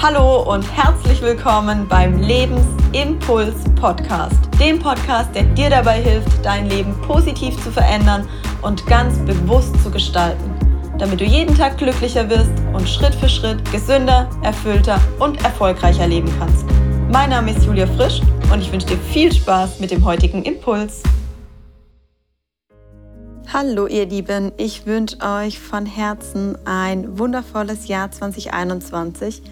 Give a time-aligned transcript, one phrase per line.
[0.00, 6.94] Hallo und herzlich willkommen beim Lebensimpuls Podcast, dem Podcast, der dir dabei hilft, dein Leben
[7.00, 8.28] positiv zu verändern
[8.62, 10.54] und ganz bewusst zu gestalten,
[10.98, 16.32] damit du jeden Tag glücklicher wirst und Schritt für Schritt gesünder, erfüllter und erfolgreicher leben
[16.38, 16.64] kannst.
[17.10, 18.20] Mein Name ist Julia Frisch
[18.52, 21.02] und ich wünsche dir viel Spaß mit dem heutigen Impuls.
[23.52, 29.42] Hallo ihr Lieben, ich wünsche euch von Herzen ein wundervolles Jahr 2021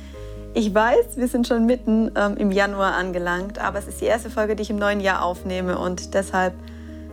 [0.57, 4.31] ich weiß, wir sind schon mitten ähm, im Januar angelangt, aber es ist die erste
[4.31, 6.55] Folge, die ich im neuen Jahr aufnehme und deshalb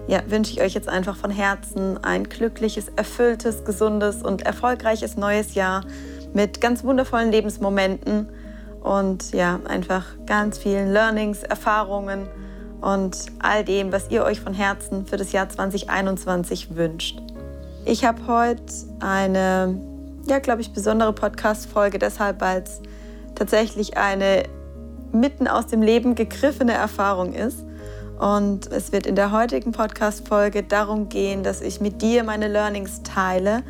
[0.08, 5.56] ja, wünsche ich euch jetzt einfach von Herzen ein glückliches, erfülltes, gesundes und erfolgreiches neues
[5.56, 5.84] Jahr
[6.34, 8.30] mit ganz wundervollen Lebensmomenten
[8.82, 12.28] und ja, einfach ganz vielen Learnings, Erfahrungen
[12.80, 17.22] und all dem, was ihr euch von Herzen für das Jahr 2021 wünscht.
[17.84, 18.64] Ich habe heute
[19.02, 19.78] eine,
[20.28, 22.82] ja, glaube ich, besondere Podcast-Folge, deshalb, weil es
[23.36, 24.44] tatsächlich eine
[25.12, 27.64] mitten aus dem Leben gegriffene Erfahrung ist.
[28.20, 33.04] Und es wird in der heutigen Podcast-Folge darum gehen, dass ich mit dir meine Learnings
[33.04, 33.64] teile,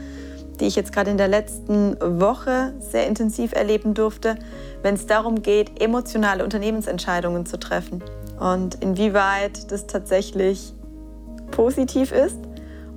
[0.59, 4.37] die ich jetzt gerade in der letzten Woche sehr intensiv erleben durfte,
[4.81, 8.03] wenn es darum geht, emotionale Unternehmensentscheidungen zu treffen.
[8.39, 10.73] Und inwieweit das tatsächlich
[11.51, 12.37] positiv ist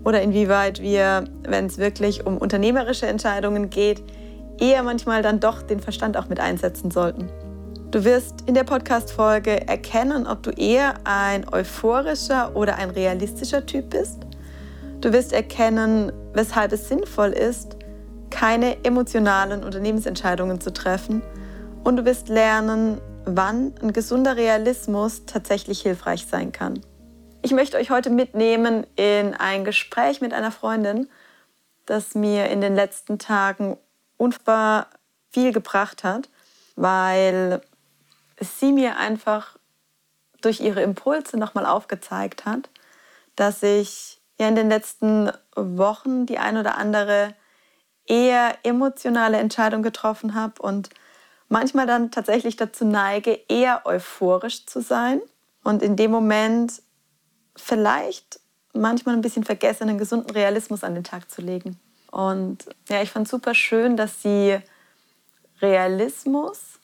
[0.04, 4.02] oder inwieweit wir, wenn es wirklich um unternehmerische Entscheidungen geht,
[4.58, 7.30] eher manchmal dann doch den Verstand auch mit einsetzen sollten.
[7.90, 13.90] Du wirst in der Podcast-Folge erkennen, ob du eher ein euphorischer oder ein realistischer Typ
[13.90, 14.18] bist.
[15.00, 17.76] Du wirst erkennen, weshalb es sinnvoll ist,
[18.30, 21.22] keine emotionalen Unternehmensentscheidungen zu treffen.
[21.84, 26.80] Und du wirst lernen, wann ein gesunder Realismus tatsächlich hilfreich sein kann.
[27.42, 31.08] Ich möchte euch heute mitnehmen in ein Gespräch mit einer Freundin,
[31.86, 33.76] das mir in den letzten Tagen
[34.16, 34.88] unfassbar
[35.30, 36.28] viel gebracht hat,
[36.76, 37.60] weil
[38.40, 39.56] sie mir einfach
[40.40, 42.70] durch ihre Impulse nochmal aufgezeigt hat,
[43.34, 47.34] dass ich ja in den letzten Wochen die ein oder andere
[48.06, 50.90] eher emotionale Entscheidung getroffen habe und
[51.48, 55.20] manchmal dann tatsächlich dazu neige, eher euphorisch zu sein
[55.64, 56.82] und in dem Moment
[57.56, 58.40] vielleicht
[58.72, 61.80] manchmal ein bisschen vergessen, einen gesunden Realismus an den Tag zu legen.
[62.10, 64.58] Und ja, ich fand super schön, dass sie
[65.60, 66.78] Realismus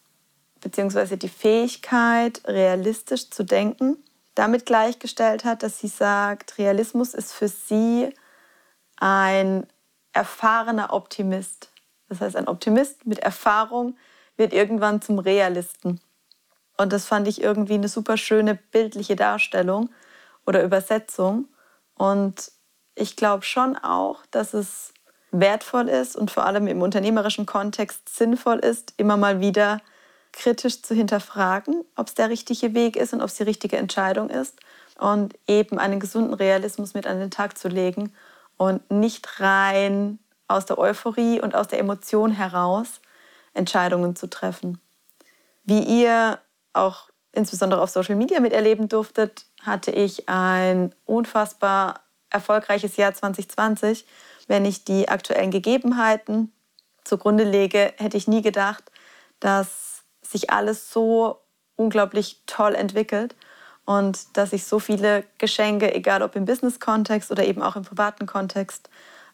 [0.60, 1.16] bzw.
[1.16, 3.96] die Fähigkeit, realistisch zu denken,
[4.34, 8.10] damit gleichgestellt hat, dass sie sagt, Realismus ist für sie
[8.96, 9.66] ein
[10.12, 11.70] erfahrener Optimist.
[12.08, 13.96] Das heißt, ein Optimist mit Erfahrung
[14.36, 16.00] wird irgendwann zum Realisten.
[16.76, 19.90] Und das fand ich irgendwie eine super schöne bildliche Darstellung
[20.46, 21.48] oder Übersetzung.
[21.94, 22.50] Und
[22.94, 24.92] ich glaube schon auch, dass es
[25.32, 29.80] wertvoll ist und vor allem im unternehmerischen Kontext sinnvoll ist, immer mal wieder
[30.30, 34.30] kritisch zu hinterfragen, ob es der richtige Weg ist und ob es die richtige Entscheidung
[34.30, 34.60] ist
[34.98, 38.12] und eben einen gesunden Realismus mit an den Tag zu legen
[38.56, 43.00] und nicht rein aus der Euphorie und aus der Emotion heraus
[43.54, 44.80] Entscheidungen zu treffen.
[45.64, 46.38] Wie ihr
[46.72, 52.00] auch insbesondere auf Social Media miterleben durftet, hatte ich ein unfassbar
[52.30, 54.06] erfolgreiches Jahr 2020
[54.48, 56.52] wenn ich die aktuellen Gegebenheiten
[57.04, 58.84] zugrunde lege, hätte ich nie gedacht,
[59.40, 61.40] dass sich alles so
[61.76, 63.34] unglaublich toll entwickelt
[63.84, 68.26] und dass ich so viele Geschenke, egal ob im Business-Kontext oder eben auch im privaten
[68.26, 68.88] Kontext,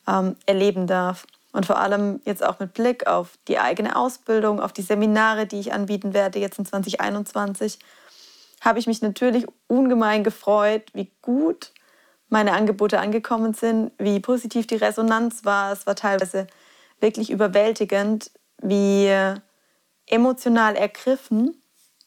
[0.07, 1.27] ähm, erleben darf.
[1.53, 5.61] Und vor allem jetzt auch mit Blick auf die eigene Ausbildung, auf die Seminare, die
[5.61, 7.79] ich anbieten werde jetzt in 2021,
[8.61, 11.73] habe ich mich natürlich ungemein gefreut, wie gut
[12.29, 15.73] meine Angebote angekommen sind, wie positiv die Resonanz war.
[15.73, 16.47] Es war teilweise
[17.01, 18.31] wirklich überwältigend,
[18.61, 19.11] wie
[20.07, 21.63] emotional ergriffen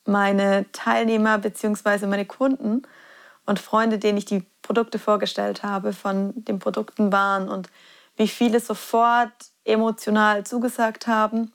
[0.05, 2.07] meine Teilnehmer bzw.
[2.07, 2.83] meine Kunden
[3.45, 7.69] und Freunde, denen ich die Produkte vorgestellt habe, von den Produkten waren und
[8.15, 9.31] wie viele sofort
[9.63, 11.51] emotional zugesagt haben.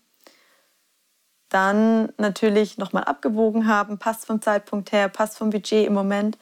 [1.48, 6.38] Dann natürlich nochmal abgewogen haben, passt vom Zeitpunkt her, passt vom Budget im Moment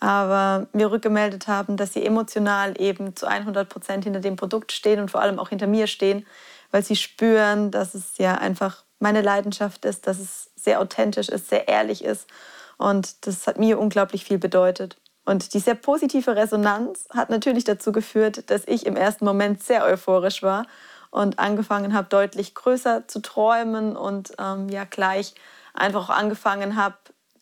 [0.00, 5.00] aber mir rückgemeldet haben, dass sie emotional eben zu 100 Prozent hinter dem Produkt stehen
[5.00, 6.26] und vor allem auch hinter mir stehen,
[6.70, 11.48] weil sie spüren, dass es ja einfach meine Leidenschaft ist, dass es sehr authentisch ist,
[11.48, 12.28] sehr ehrlich ist.
[12.76, 14.96] Und das hat mir unglaublich viel bedeutet.
[15.24, 19.84] Und die sehr positive Resonanz hat natürlich dazu geführt, dass ich im ersten Moment sehr
[19.84, 20.66] euphorisch war
[21.10, 25.34] und angefangen habe, deutlich größer zu träumen und ähm, ja gleich
[25.74, 26.96] einfach auch angefangen habe,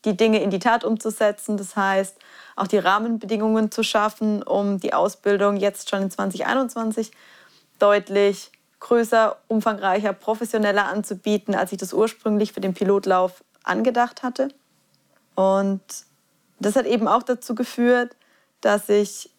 [0.06, 1.56] die Dinge in die Tat umzusetzen.
[1.56, 2.16] Das heißt,
[2.54, 7.10] auch die Rahmenbedingungen zu schaffen, um die Ausbildung jetzt schon in 2021
[7.78, 8.50] deutlich
[8.80, 14.48] größer, umfangreicher, professioneller anzubieten, als ich das ursprünglich für den Pilotlauf angedacht hatte.
[15.34, 15.82] Und
[16.60, 18.16] das hat eben auch dazu geführt,
[18.60, 19.30] dass ich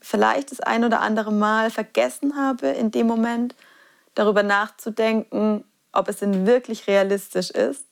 [0.00, 3.54] vielleicht das ein oder andere Mal vergessen habe, in dem Moment
[4.14, 7.84] darüber nachzudenken, ob es denn wirklich realistisch ist,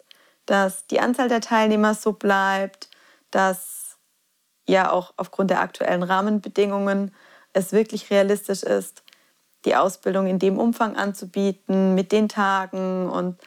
[0.46, 2.88] dass die Anzahl der Teilnehmer so bleibt,
[3.30, 3.98] dass
[4.66, 7.14] ja auch aufgrund der aktuellen Rahmenbedingungen
[7.52, 9.02] es wirklich realistisch ist,
[9.64, 13.38] die Ausbildung in dem Umfang anzubieten, mit den Tagen und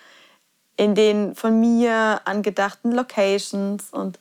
[0.75, 3.91] in den von mir angedachten Locations.
[3.91, 4.19] Und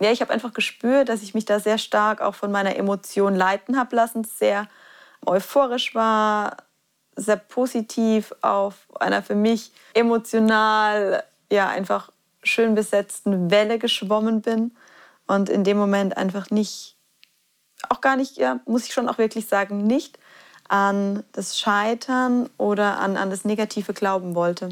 [0.00, 3.34] ja, ich habe einfach gespürt, dass ich mich da sehr stark auch von meiner Emotion
[3.34, 4.68] leiten habe lassen, sehr
[5.24, 6.56] euphorisch war,
[7.14, 12.11] sehr positiv auf einer für mich emotional, ja, einfach
[12.42, 14.72] schön besetzten Welle geschwommen bin
[15.26, 16.96] und in dem Moment einfach nicht,
[17.88, 20.18] auch gar nicht, ja, muss ich schon auch wirklich sagen, nicht
[20.68, 24.70] an das Scheitern oder an, an das Negative glauben wollte.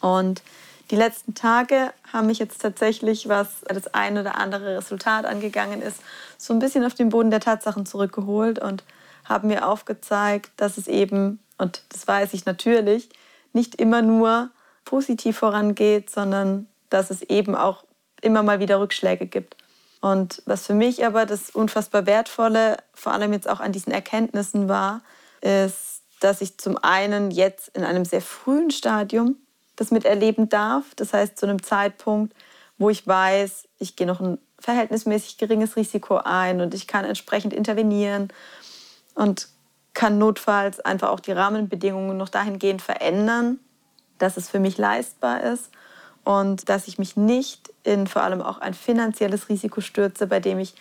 [0.00, 0.42] Und
[0.90, 6.02] die letzten Tage haben mich jetzt tatsächlich, was das ein oder andere Resultat angegangen ist,
[6.36, 8.84] so ein bisschen auf den Boden der Tatsachen zurückgeholt und
[9.24, 13.08] haben mir aufgezeigt, dass es eben, und das weiß ich natürlich,
[13.52, 14.50] nicht immer nur
[14.84, 17.84] positiv vorangeht, sondern dass es eben auch
[18.20, 19.56] immer mal wieder Rückschläge gibt.
[20.00, 24.68] Und was für mich aber das unfassbar Wertvolle, vor allem jetzt auch an diesen Erkenntnissen
[24.68, 25.02] war,
[25.40, 29.36] ist, dass ich zum einen jetzt in einem sehr frühen Stadium
[29.76, 30.94] das miterleben darf.
[30.96, 32.34] Das heißt, zu einem Zeitpunkt,
[32.78, 37.52] wo ich weiß, ich gehe noch ein verhältnismäßig geringes Risiko ein und ich kann entsprechend
[37.52, 38.28] intervenieren
[39.14, 39.48] und
[39.94, 43.58] kann notfalls einfach auch die Rahmenbedingungen noch dahingehend verändern,
[44.18, 45.70] dass es für mich leistbar ist
[46.24, 50.58] und dass ich mich nicht in vor allem auch ein finanzielles Risiko stürze, bei dem
[50.58, 50.74] ich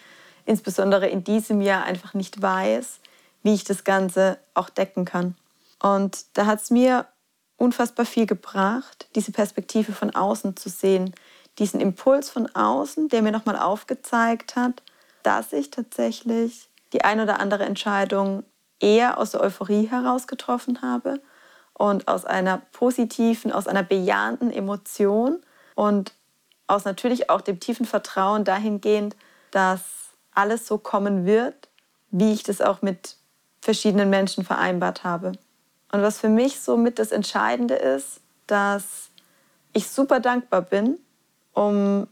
[0.45, 2.99] insbesondere in diesem Jahr einfach nicht weiß,
[3.43, 5.35] wie ich das Ganze auch decken kann.
[5.81, 7.07] Und da hat es mir
[7.57, 11.13] unfassbar viel gebracht, diese Perspektive von außen zu sehen,
[11.59, 14.81] diesen Impuls von außen, der mir nochmal aufgezeigt hat,
[15.23, 18.43] dass ich tatsächlich die ein oder andere Entscheidung
[18.79, 21.21] eher aus der Euphorie heraus getroffen habe
[21.81, 25.41] und aus einer positiven, aus einer bejahenden Emotion
[25.73, 26.13] und
[26.67, 29.15] aus natürlich auch dem tiefen Vertrauen dahingehend,
[29.49, 29.81] dass
[30.31, 31.69] alles so kommen wird,
[32.11, 33.15] wie ich das auch mit
[33.61, 35.31] verschiedenen Menschen vereinbart habe.
[35.91, 39.09] Und was für mich somit das Entscheidende ist, dass
[39.73, 40.99] ich super dankbar bin
[41.53, 42.07] um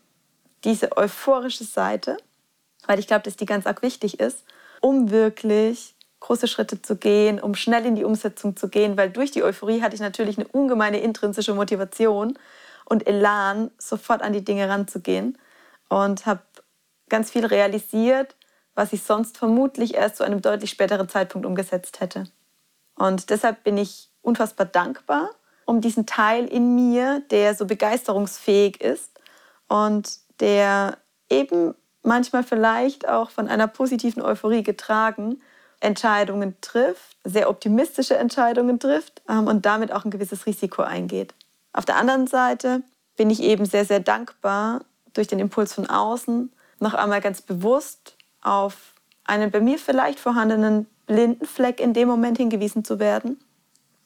[0.64, 2.18] diese euphorische Seite,
[2.88, 4.46] weil ich glaube, dass die ganz arg wichtig ist,
[4.82, 9.32] um wirklich große Schritte zu gehen, um schnell in die Umsetzung zu gehen, weil durch
[9.32, 12.38] die Euphorie hatte ich natürlich eine ungemeine intrinsische Motivation
[12.86, 15.38] und Elan, sofort an die Dinge ranzugehen
[15.90, 16.42] und habe
[17.08, 18.36] ganz viel realisiert,
[18.76, 22.26] was ich sonst vermutlich erst zu einem deutlich späteren Zeitpunkt umgesetzt hätte.
[22.96, 25.32] Und deshalb bin ich unfassbar dankbar
[25.70, 29.20] um diesen Teil in mir, der so begeisterungsfähig ist
[29.68, 30.98] und der
[31.30, 35.44] eben manchmal vielleicht auch von einer positiven Euphorie getragen
[35.80, 41.34] Entscheidungen trifft, sehr optimistische Entscheidungen trifft ähm, und damit auch ein gewisses Risiko eingeht.
[41.74, 42.84] Auf der anderen Seite
[43.16, 44.82] bin ich eben sehr, sehr dankbar
[45.14, 48.94] durch den Impuls von außen noch einmal ganz bewusst auf
[49.26, 53.40] einen bei mir vielleicht vorhandenen blinden Fleck in dem Moment hingewiesen zu werden,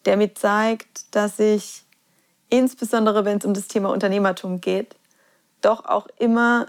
[0.06, 1.84] der mir zeigt, dass ich
[2.50, 4.96] insbesondere, wenn es um das Thema Unternehmertum geht,
[5.62, 6.68] doch auch immer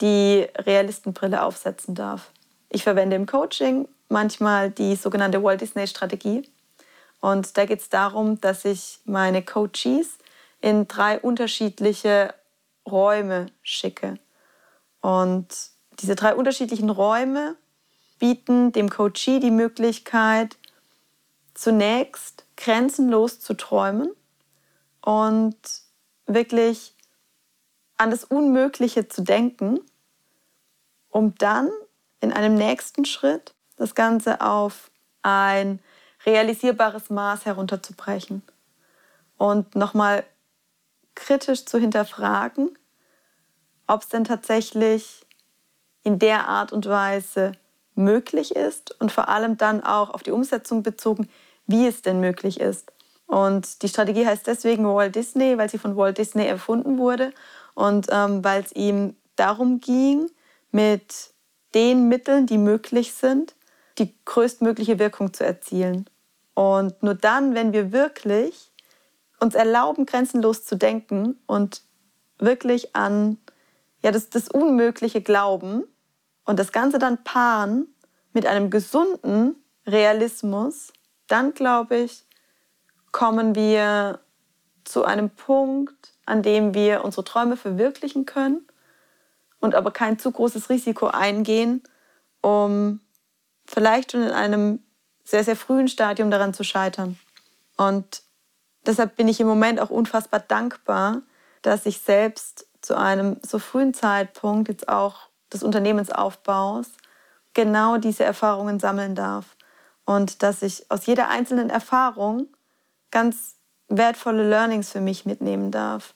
[0.00, 2.30] die Realistenbrille aufsetzen darf.
[2.68, 6.48] Ich verwende im Coaching manchmal die sogenannte Walt Disney Strategie.
[7.20, 10.18] Und da geht es darum, dass ich meine Coaches
[10.60, 12.34] in drei unterschiedliche
[12.86, 14.18] Räume schicke.
[15.00, 15.48] Und
[16.00, 17.56] diese drei unterschiedlichen Räume
[18.18, 20.56] bieten dem Coachee die Möglichkeit,
[21.54, 24.10] zunächst grenzenlos zu träumen
[25.02, 25.56] und
[26.26, 26.94] wirklich
[27.96, 29.80] an das Unmögliche zu denken,
[31.10, 31.70] um dann
[32.20, 34.90] in einem nächsten Schritt das Ganze auf
[35.22, 35.80] ein
[36.26, 38.42] realisierbares Maß herunterzubrechen
[39.38, 40.24] und nochmal
[41.14, 42.76] kritisch zu hinterfragen,
[43.86, 45.26] ob es denn tatsächlich
[46.02, 47.52] in der Art und Weise
[47.94, 51.28] möglich ist und vor allem dann auch auf die Umsetzung bezogen,
[51.66, 52.92] wie es denn möglich ist.
[53.26, 57.32] Und die Strategie heißt deswegen Walt Disney, weil sie von Walt Disney erfunden wurde
[57.74, 60.30] und ähm, weil es ihm darum ging,
[60.70, 61.30] mit
[61.74, 63.54] den Mitteln, die möglich sind,
[63.98, 66.08] die größtmögliche Wirkung zu erzielen.
[66.54, 68.72] Und nur dann, wenn wir wirklich
[69.40, 71.82] uns erlauben, grenzenlos zu denken und
[72.38, 73.38] wirklich an
[74.02, 75.84] ja, das, das Unmögliche glauben,
[76.48, 77.94] und das Ganze dann paaren
[78.32, 79.54] mit einem gesunden
[79.86, 80.94] Realismus,
[81.26, 82.24] dann glaube ich,
[83.12, 84.20] kommen wir
[84.84, 88.66] zu einem Punkt, an dem wir unsere Träume verwirklichen können
[89.60, 91.82] und aber kein zu großes Risiko eingehen,
[92.40, 93.00] um
[93.68, 94.82] vielleicht schon in einem
[95.24, 97.18] sehr, sehr frühen Stadium daran zu scheitern.
[97.76, 98.22] Und
[98.86, 101.22] deshalb bin ich im Moment auch unfassbar dankbar,
[101.62, 106.88] dass ich selbst zu einem so frühen Zeitpunkt jetzt auch des Unternehmensaufbaus
[107.52, 109.56] genau diese Erfahrungen sammeln darf.
[110.04, 112.46] Und dass ich aus jeder einzelnen Erfahrung
[113.10, 113.56] ganz
[113.88, 116.14] wertvolle Learnings für mich mitnehmen darf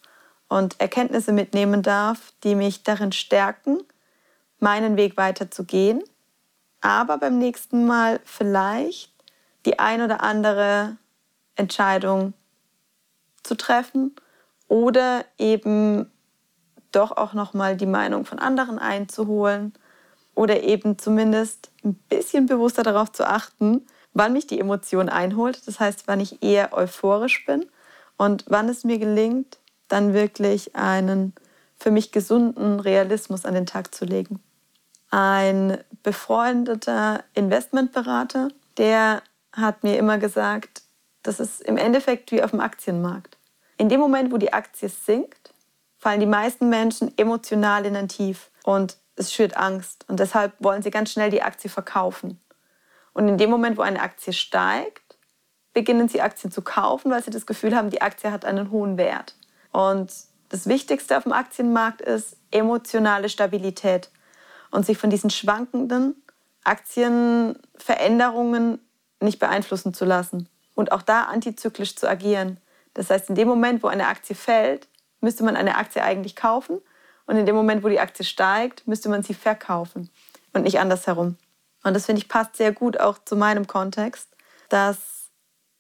[0.49, 3.83] und Erkenntnisse mitnehmen darf, die mich darin stärken,
[4.59, 6.03] meinen Weg weiterzugehen,
[6.83, 9.13] aber beim nächsten Mal vielleicht
[9.65, 10.97] die ein oder andere
[11.57, 12.35] Entscheidung
[13.43, 14.15] zu treffen
[14.69, 16.11] oder eben
[16.91, 19.73] doch auch noch mal die Meinung von anderen einzuholen
[20.35, 25.67] oder eben zumindest ein bisschen bewusster darauf zu achten, wann mich die Emotion einholt.
[25.67, 27.67] Das heißt, wann ich eher euphorisch bin
[28.17, 29.59] und wann es mir gelingt,
[29.89, 31.35] dann wirklich einen
[31.79, 34.41] für mich gesunden Realismus an den Tag zu legen.
[35.13, 40.85] Ein befreundeter Investmentberater, der hat mir immer gesagt,
[41.23, 43.37] das ist im Endeffekt wie auf dem Aktienmarkt.
[43.77, 45.53] In dem Moment, wo die Aktie sinkt,
[45.99, 50.81] fallen die meisten Menschen emotional in ein Tief und es schürt Angst und deshalb wollen
[50.81, 52.41] sie ganz schnell die Aktie verkaufen.
[53.13, 55.19] Und in dem Moment, wo eine Aktie steigt,
[55.75, 58.97] beginnen sie Aktien zu kaufen, weil sie das Gefühl haben, die Aktie hat einen hohen
[58.97, 59.35] Wert.
[59.73, 60.11] Und
[60.49, 64.11] das Wichtigste auf dem Aktienmarkt ist emotionale Stabilität
[64.73, 66.21] und sich von diesen schwankenden
[66.65, 68.81] Aktienveränderungen
[69.21, 72.57] nicht beeinflussen zu lassen und auch da antizyklisch zu agieren.
[72.95, 74.89] Das heißt, in dem Moment, wo eine Aktie fällt,
[75.21, 76.81] müsste man eine Aktie eigentlich kaufen
[77.27, 80.11] und in dem Moment, wo die Aktie steigt, müsste man sie verkaufen
[80.53, 81.37] und nicht andersherum.
[81.85, 84.29] Und das finde ich passt sehr gut auch zu meinem Kontext,
[84.69, 85.31] dass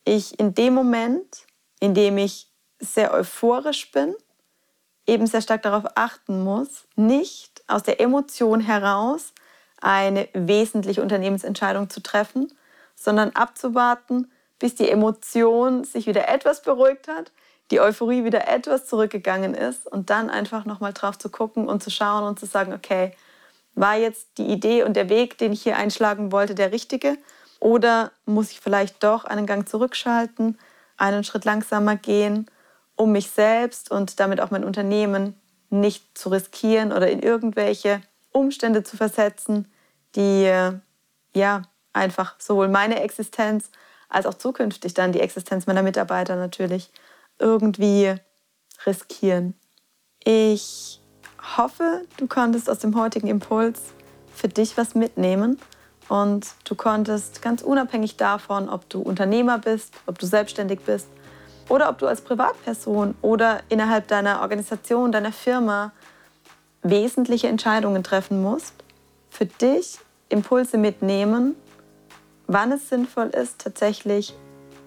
[0.05, 1.47] ich in dem Moment,
[1.81, 4.15] in dem ich sehr euphorisch bin,
[5.07, 9.33] eben sehr stark darauf achten muss, nicht aus der Emotion heraus
[9.81, 12.53] eine wesentliche Unternehmensentscheidung zu treffen,
[12.95, 17.33] sondern abzuwarten, bis die Emotion sich wieder etwas beruhigt hat,
[17.73, 21.91] die Euphorie wieder etwas zurückgegangen ist und dann einfach nochmal drauf zu gucken und zu
[21.91, 23.13] schauen und zu sagen, okay,
[23.75, 27.17] war jetzt die Idee und der Weg, den ich hier einschlagen wollte, der richtige?
[27.59, 30.59] Oder muss ich vielleicht doch einen Gang zurückschalten,
[30.97, 32.47] einen Schritt langsamer gehen,
[32.97, 35.35] um mich selbst und damit auch mein Unternehmen
[35.71, 39.71] nicht zu riskieren oder in irgendwelche Umstände zu versetzen,
[40.15, 40.51] die
[41.35, 43.71] ja einfach sowohl meine Existenz
[44.09, 46.91] als auch zukünftig dann die Existenz meiner Mitarbeiter natürlich
[47.39, 48.15] irgendwie
[48.87, 49.55] riskieren.
[50.23, 51.01] Ich
[51.57, 53.81] hoffe, du konntest aus dem heutigen Impuls
[54.35, 55.59] für dich was mitnehmen
[56.09, 61.09] und du konntest ganz unabhängig davon, ob du Unternehmer bist, ob du selbstständig bist
[61.73, 65.93] oder ob du als Privatperson oder innerhalb deiner Organisation, deiner Firma
[66.83, 68.75] wesentliche Entscheidungen treffen musst,
[69.31, 69.99] für dich
[70.29, 71.55] Impulse mitnehmen
[72.47, 74.35] wann es sinnvoll ist, tatsächlich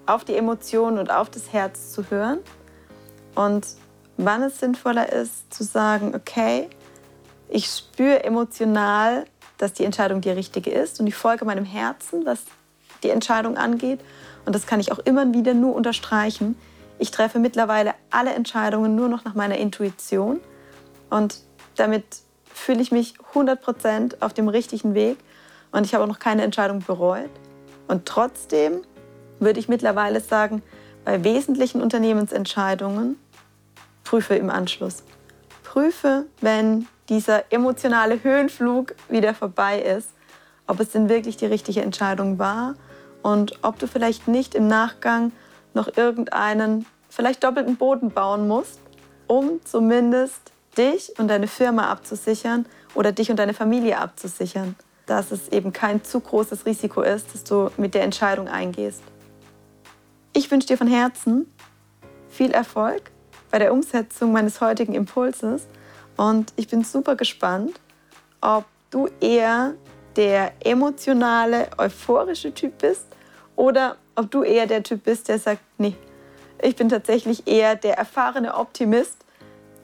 [0.06, 2.38] auf die Emotionen und auf das Herz zu hören
[3.34, 3.66] und
[4.16, 6.68] wann es sinnvoller ist, zu sagen, okay,
[7.48, 9.24] ich spüre emotional,
[9.58, 12.44] dass die Entscheidung die richtige ist und ich folge meinem Herzen, was
[13.02, 14.00] die Entscheidung angeht.
[14.44, 16.56] Und das kann ich auch immer wieder nur unterstreichen.
[16.98, 20.40] Ich treffe mittlerweile alle Entscheidungen nur noch nach meiner Intuition
[21.10, 21.38] und
[21.76, 22.04] damit
[22.52, 25.18] fühle ich mich 100% auf dem richtigen Weg
[25.72, 27.30] und ich habe auch noch keine Entscheidung bereut.
[27.86, 28.82] Und trotzdem
[29.38, 30.62] würde ich mittlerweile sagen,
[31.04, 33.16] bei wesentlichen Unternehmensentscheidungen
[34.04, 35.02] prüfe im Anschluss.
[35.62, 40.08] Prüfe, wenn dieser emotionale Höhenflug wieder vorbei ist,
[40.66, 42.74] ob es denn wirklich die richtige Entscheidung war
[43.22, 45.32] und ob du vielleicht nicht im Nachgang
[45.76, 48.80] noch irgendeinen, vielleicht doppelten Boden bauen musst,
[49.28, 54.74] um zumindest dich und deine Firma abzusichern oder dich und deine Familie abzusichern
[55.06, 59.02] dass es eben kein zu großes Risiko ist, dass du mit der Entscheidung eingehst.
[60.32, 61.50] Ich wünsche dir von Herzen
[62.28, 63.10] viel Erfolg
[63.50, 65.66] bei der Umsetzung meines heutigen Impulses
[66.16, 67.80] und ich bin super gespannt,
[68.40, 69.74] ob du eher
[70.16, 73.06] der emotionale, euphorische Typ bist
[73.56, 75.96] oder ob du eher der Typ bist, der sagt, nee,
[76.62, 79.16] ich bin tatsächlich eher der erfahrene Optimist,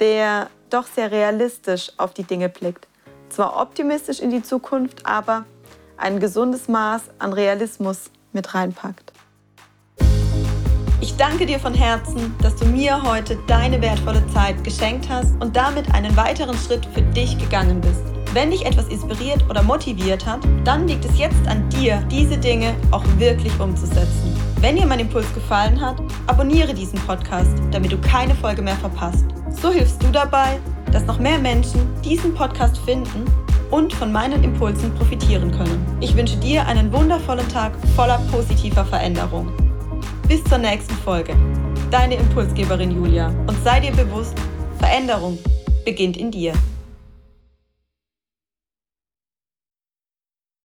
[0.00, 2.87] der doch sehr realistisch auf die Dinge blickt
[3.33, 5.45] zwar optimistisch in die Zukunft, aber
[5.97, 9.12] ein gesundes Maß an Realismus mit reinpackt.
[11.00, 15.57] Ich danke dir von Herzen, dass du mir heute deine wertvolle Zeit geschenkt hast und
[15.57, 18.12] damit einen weiteren Schritt für dich gegangen bist.
[18.33, 22.75] Wenn dich etwas inspiriert oder motiviert hat, dann liegt es jetzt an dir, diese Dinge
[22.91, 24.35] auch wirklich umzusetzen.
[24.59, 29.27] Wenn dir mein Impuls gefallen hat, abonniere diesen Podcast, damit du keine Folge mehr verpasst.
[29.51, 30.59] So hilfst du dabei,
[30.93, 33.27] dass noch mehr Menschen diesen Podcast finden
[33.71, 35.85] und von meinen Impulsen profitieren können.
[36.01, 39.53] Ich wünsche dir einen wundervollen Tag voller positiver Veränderung.
[40.27, 41.37] Bis zur nächsten Folge.
[41.91, 44.39] Deine Impulsgeberin Julia und sei dir bewusst,
[44.79, 45.39] Veränderung
[45.85, 46.55] beginnt in dir.